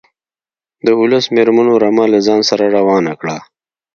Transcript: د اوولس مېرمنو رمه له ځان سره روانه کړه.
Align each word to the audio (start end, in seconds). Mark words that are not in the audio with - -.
د 0.85 0.87
اوولس 0.95 1.25
مېرمنو 1.35 1.73
رمه 1.83 2.05
له 2.13 2.19
ځان 2.27 2.41
سره 2.49 2.65
روانه 2.77 3.13
کړه. 3.21 3.37